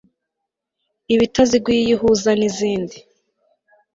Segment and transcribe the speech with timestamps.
[1.13, 2.97] iba itaziguye iyo ihuza n izindi